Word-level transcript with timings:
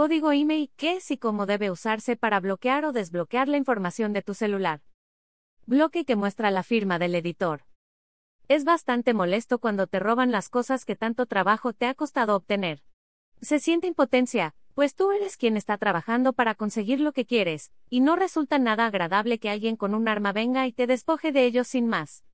código 0.00 0.32
email, 0.32 0.70
qué 0.78 0.92
es 0.94 1.10
y 1.10 1.18
cómo 1.18 1.44
debe 1.44 1.70
usarse 1.70 2.16
para 2.16 2.40
bloquear 2.40 2.86
o 2.86 2.92
desbloquear 2.92 3.48
la 3.48 3.58
información 3.58 4.14
de 4.14 4.22
tu 4.22 4.32
celular. 4.32 4.80
Bloque 5.66 6.06
que 6.06 6.16
muestra 6.16 6.50
la 6.50 6.62
firma 6.62 6.98
del 6.98 7.14
editor. 7.14 7.66
Es 8.48 8.64
bastante 8.64 9.12
molesto 9.12 9.58
cuando 9.58 9.86
te 9.88 9.98
roban 9.98 10.32
las 10.32 10.48
cosas 10.48 10.86
que 10.86 10.96
tanto 10.96 11.26
trabajo 11.26 11.74
te 11.74 11.84
ha 11.84 11.92
costado 11.92 12.34
obtener. 12.34 12.82
Se 13.42 13.58
siente 13.58 13.88
impotencia, 13.88 14.54
pues 14.72 14.94
tú 14.94 15.12
eres 15.12 15.36
quien 15.36 15.58
está 15.58 15.76
trabajando 15.76 16.32
para 16.32 16.54
conseguir 16.54 16.98
lo 16.98 17.12
que 17.12 17.26
quieres, 17.26 17.70
y 17.90 18.00
no 18.00 18.16
resulta 18.16 18.58
nada 18.58 18.86
agradable 18.86 19.38
que 19.38 19.50
alguien 19.50 19.76
con 19.76 19.94
un 19.94 20.08
arma 20.08 20.32
venga 20.32 20.66
y 20.66 20.72
te 20.72 20.86
despoje 20.86 21.30
de 21.30 21.44
ellos 21.44 21.68
sin 21.68 21.86
más. 21.86 22.24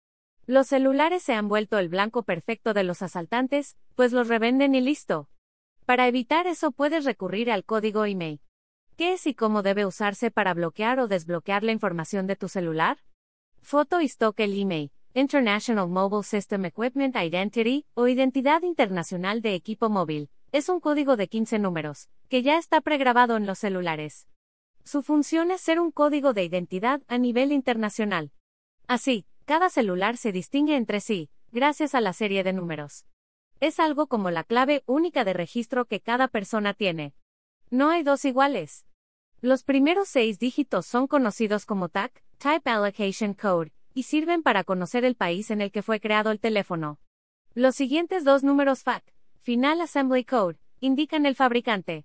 Los 0.47 0.69
celulares 0.69 1.25
se 1.25 1.35
han 1.35 1.49
vuelto 1.49 1.81
el 1.81 1.89
blanco 1.89 2.23
perfecto 2.23 2.75
de 2.75 2.85
los 2.85 3.03
asaltantes, 3.03 3.77
pues 3.97 4.13
los 4.13 4.29
revenden 4.29 4.77
y 4.77 4.81
listo. 4.83 5.29
Para 5.87 6.09
evitar 6.09 6.49
eso 6.49 6.73
puedes 6.73 7.05
recurrir 7.05 7.49
al 7.49 7.65
código 7.65 8.07
email. 8.07 8.41
¿Qué 8.97 9.13
es 9.13 9.25
y 9.29 9.35
cómo 9.35 9.63
debe 9.63 9.87
usarse 9.87 10.33
para 10.33 10.53
bloquear 10.53 10.99
o 10.99 11.07
desbloquear 11.07 11.63
la 11.63 11.71
información 11.71 12.27
de 12.27 12.35
tu 12.35 12.49
celular? 12.49 12.99
Foto 13.63 14.01
y 14.01 14.07
stock 14.07 14.41
el 14.41 14.91
International 15.15 15.89
Mobile 15.89 16.25
System 16.25 16.65
Equipment 16.65 17.15
Identity, 17.15 17.87
o 17.95 18.09
Identidad 18.09 18.63
Internacional 18.63 19.43
de 19.43 19.55
Equipo 19.55 19.89
Móvil, 19.89 20.29
es 20.51 20.69
un 20.69 20.81
código 20.81 21.17
de 21.17 21.29
15 21.29 21.61
números, 21.61 22.09
que 22.29 22.43
ya 22.43 22.59
está 22.59 22.81
pregrabado 22.81 23.37
en 23.37 23.47
los 23.47 23.61
celulares. 23.61 24.27
Su 24.83 25.03
función 25.03 25.53
es 25.53 25.61
ser 25.61 25.79
un 25.79 25.93
código 25.93 26.33
de 26.33 26.43
identidad 26.43 27.01
a 27.07 27.17
nivel 27.17 27.53
internacional. 27.53 28.33
Así, 28.89 29.25
cada 29.45 29.71
celular 29.71 30.17
se 30.17 30.33
distingue 30.33 30.75
entre 30.75 31.01
sí, 31.01 31.31
gracias 31.53 31.95
a 31.95 32.01
la 32.01 32.13
serie 32.13 32.43
de 32.43 32.53
números. 32.53 33.07
Es 33.61 33.81
algo 33.81 34.07
como 34.07 34.31
la 34.31 34.45
clave 34.45 34.83
única 34.87 35.25
de 35.25 35.33
registro 35.33 35.87
que 35.87 36.01
cada 36.01 36.29
persona 36.29 36.75
tiene. 36.75 37.15
No 37.71 37.89
hay 37.89 38.03
dos 38.03 38.25
iguales. 38.27 38.85
Los 39.41 39.65
primeros 39.65 40.09
seis 40.09 40.39
dígitos 40.39 40.85
son 40.85 41.07
conocidos 41.07 41.65
como 41.65 41.89
TAC, 41.89 42.23
Type 42.39 42.69
Allocation 42.69 43.33
Code, 43.33 43.73
y 43.95 44.03
sirven 44.03 44.43
para 44.43 44.63
conocer 44.63 45.07
el 45.07 45.15
país 45.15 45.51
en 45.51 45.63
el 45.63 45.73
que 45.73 45.83
fue 45.83 46.01
creado 46.01 46.31
el 46.31 46.41
teléfono. 46.41 46.99
Los 47.55 47.77
siguientes 47.77 48.25
dos 48.25 48.45
números 48.45 48.83
FAC, 48.83 49.03
Final 49.41 49.81
Assembly 49.81 50.25
Code, 50.25 50.59
indican 50.81 51.25
el 51.25 51.35
fabricante. 51.35 52.05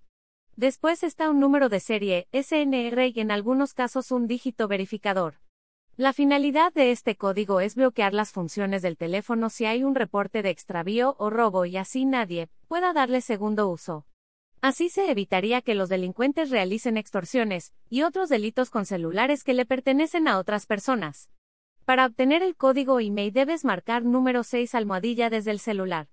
Después 0.55 1.03
está 1.03 1.29
un 1.29 1.41
número 1.41 1.67
de 1.67 1.81
serie, 1.81 2.29
SNR 2.31 3.07
y 3.07 3.19
en 3.19 3.31
algunos 3.31 3.73
casos 3.73 4.11
un 4.11 4.27
dígito 4.27 4.69
verificador. 4.69 5.35
La 5.97 6.13
finalidad 6.13 6.71
de 6.73 6.91
este 6.91 7.17
código 7.17 7.59
es 7.59 7.75
bloquear 7.75 8.13
las 8.13 8.31
funciones 8.31 8.81
del 8.81 8.95
teléfono 8.95 9.49
si 9.49 9.65
hay 9.65 9.83
un 9.83 9.93
reporte 9.93 10.41
de 10.41 10.49
extravío 10.49 11.15
o 11.19 11.29
robo 11.29 11.65
y 11.65 11.75
así 11.75 12.05
nadie 12.05 12.49
pueda 12.69 12.93
darle 12.93 13.19
segundo 13.19 13.67
uso. 13.67 14.05
Así 14.61 14.89
se 14.89 15.11
evitaría 15.11 15.61
que 15.61 15.75
los 15.75 15.89
delincuentes 15.89 16.49
realicen 16.49 16.95
extorsiones 16.95 17.73
y 17.89 18.03
otros 18.03 18.29
delitos 18.29 18.69
con 18.69 18.85
celulares 18.85 19.43
que 19.43 19.53
le 19.53 19.65
pertenecen 19.65 20.29
a 20.29 20.37
otras 20.37 20.65
personas. 20.65 21.29
Para 21.83 22.05
obtener 22.05 22.41
el 22.41 22.55
código 22.55 22.99
email 23.01 23.33
debes 23.33 23.65
marcar 23.65 24.03
número 24.03 24.43
6 24.43 24.73
almohadilla 24.75 25.29
desde 25.29 25.51
el 25.51 25.59
celular. 25.59 26.07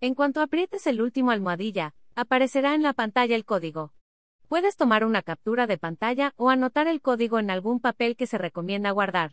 En 0.00 0.16
cuanto 0.16 0.40
aprietes 0.40 0.86
el 0.88 1.00
último 1.00 1.30
almohadilla, 1.30 1.94
aparecerá 2.16 2.74
en 2.74 2.82
la 2.82 2.92
pantalla 2.92 3.36
el 3.36 3.44
código. 3.44 3.92
Puedes 4.52 4.76
tomar 4.76 5.06
una 5.06 5.22
captura 5.22 5.66
de 5.66 5.78
pantalla 5.78 6.34
o 6.36 6.50
anotar 6.50 6.86
el 6.86 7.00
código 7.00 7.38
en 7.38 7.50
algún 7.50 7.80
papel 7.80 8.16
que 8.16 8.26
se 8.26 8.36
recomienda 8.36 8.90
guardar. 8.90 9.32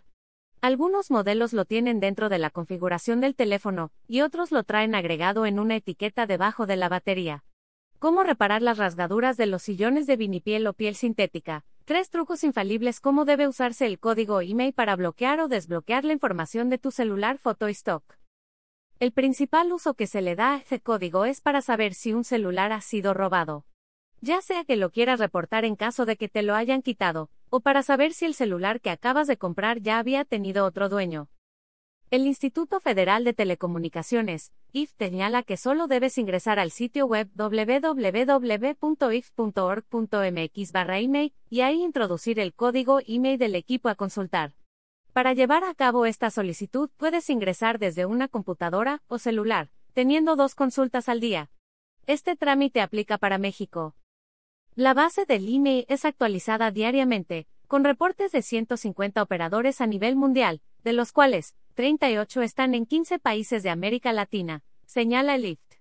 Algunos 0.61 1.11
modelos 1.11 1.51
lo 1.51 1.65
tienen 1.65 1.99
dentro 1.99 2.29
de 2.29 2.37
la 2.37 2.49
configuración 2.49 3.19
del 3.19 3.35
teléfono, 3.35 3.91
y 4.07 4.21
otros 4.21 4.53
lo 4.53 4.63
traen 4.63 4.95
agregado 4.95 5.45
en 5.45 5.59
una 5.59 5.75
etiqueta 5.75 6.25
debajo 6.25 6.67
de 6.67 6.77
la 6.77 6.87
batería. 6.87 7.43
¿Cómo 7.99 8.23
reparar 8.23 8.61
las 8.61 8.77
rasgaduras 8.77 9.35
de 9.35 9.47
los 9.47 9.61
sillones 9.61 10.07
de 10.07 10.15
vinipiel 10.15 10.65
o 10.67 10.71
piel 10.71 10.95
sintética? 10.95 11.65
Tres 11.83 12.09
trucos 12.09 12.45
infalibles 12.45 13.01
cómo 13.01 13.25
debe 13.25 13.49
usarse 13.49 13.87
el 13.87 13.99
código 13.99 14.39
email 14.39 14.71
para 14.71 14.95
bloquear 14.95 15.41
o 15.41 15.49
desbloquear 15.49 16.05
la 16.05 16.13
información 16.13 16.69
de 16.69 16.77
tu 16.77 16.91
celular 16.91 17.39
Photo 17.39 17.67
Stock. 17.67 18.05
El 19.01 19.11
principal 19.11 19.73
uso 19.73 19.95
que 19.95 20.07
se 20.07 20.21
le 20.21 20.37
da 20.37 20.53
a 20.53 20.57
este 20.59 20.79
código 20.79 21.25
es 21.25 21.41
para 21.41 21.59
saber 21.59 21.93
si 21.93 22.13
un 22.13 22.23
celular 22.23 22.71
ha 22.71 22.79
sido 22.79 23.13
robado 23.13 23.65
ya 24.21 24.41
sea 24.41 24.63
que 24.63 24.75
lo 24.75 24.91
quieras 24.91 25.19
reportar 25.19 25.65
en 25.65 25.75
caso 25.75 26.05
de 26.05 26.17
que 26.17 26.29
te 26.29 26.41
lo 26.41 26.55
hayan 26.55 26.81
quitado, 26.81 27.29
o 27.49 27.59
para 27.61 27.83
saber 27.83 28.13
si 28.13 28.25
el 28.25 28.33
celular 28.33 28.81
que 28.81 28.89
acabas 28.89 29.27
de 29.27 29.37
comprar 29.37 29.81
ya 29.81 29.99
había 29.99 30.25
tenido 30.25 30.65
otro 30.65 30.89
dueño. 30.89 31.29
El 32.11 32.25
Instituto 32.25 32.79
Federal 32.79 33.23
de 33.23 33.33
Telecomunicaciones, 33.33 34.51
IF, 34.71 34.93
señala 34.97 35.43
que 35.43 35.57
solo 35.57 35.85
debes 35.85 36.17
ingresar 36.17 36.57
al 36.57 36.71
sitio 36.71 37.05
web 37.05 37.29
www.if.org.mx 37.35 38.11
email 40.73 41.33
y 41.51 41.61
ahí 41.61 41.83
introducir 41.83 42.39
el 42.39 42.55
código 42.55 42.99
email 43.05 43.37
del 43.37 43.53
equipo 43.53 43.89
a 43.89 43.95
consultar. 43.95 44.53
Para 45.13 45.33
llevar 45.33 45.63
a 45.63 45.75
cabo 45.75 46.07
esta 46.07 46.31
solicitud 46.31 46.89
puedes 46.97 47.29
ingresar 47.29 47.77
desde 47.77 48.07
una 48.07 48.27
computadora 48.27 49.03
o 49.07 49.19
celular, 49.19 49.69
teniendo 49.93 50.35
dos 50.35 50.55
consultas 50.55 51.09
al 51.09 51.19
día. 51.19 51.51
Este 52.07 52.35
trámite 52.35 52.81
aplica 52.81 53.19
para 53.19 53.37
México. 53.37 53.95
La 54.75 54.93
base 54.93 55.25
del 55.25 55.49
IMEI 55.49 55.85
es 55.89 56.05
actualizada 56.05 56.71
diariamente, 56.71 57.47
con 57.67 57.83
reportes 57.83 58.31
de 58.31 58.41
150 58.41 59.21
operadores 59.21 59.81
a 59.81 59.87
nivel 59.87 60.15
mundial, 60.15 60.61
de 60.83 60.93
los 60.93 61.11
cuales 61.11 61.55
38 61.75 62.41
están 62.41 62.73
en 62.73 62.85
15 62.85 63.19
países 63.19 63.63
de 63.63 63.69
América 63.69 64.13
Latina, 64.13 64.63
señala 64.85 65.35
el 65.35 65.45
IFT. 65.45 65.75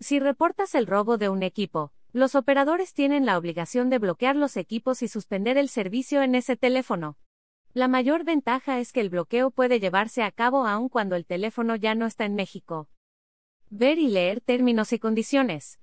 Si 0.00 0.18
reportas 0.18 0.74
el 0.74 0.86
robo 0.86 1.16
de 1.16 1.28
un 1.28 1.42
equipo, 1.42 1.92
los 2.12 2.34
operadores 2.34 2.94
tienen 2.94 3.26
la 3.26 3.36
obligación 3.38 3.90
de 3.90 3.98
bloquear 3.98 4.36
los 4.36 4.56
equipos 4.56 5.02
y 5.02 5.08
suspender 5.08 5.58
el 5.58 5.68
servicio 5.68 6.22
en 6.22 6.34
ese 6.34 6.56
teléfono. 6.56 7.16
La 7.74 7.88
mayor 7.88 8.24
ventaja 8.24 8.80
es 8.80 8.92
que 8.92 9.00
el 9.00 9.10
bloqueo 9.10 9.50
puede 9.50 9.80
llevarse 9.80 10.22
a 10.22 10.30
cabo 10.30 10.66
aun 10.66 10.88
cuando 10.88 11.14
el 11.14 11.26
teléfono 11.26 11.76
ya 11.76 11.94
no 11.94 12.06
está 12.06 12.24
en 12.24 12.34
México. 12.34 12.88
Ver 13.68 13.98
y 13.98 14.08
leer 14.08 14.40
términos 14.40 14.92
y 14.92 14.98
condiciones. 14.98 15.78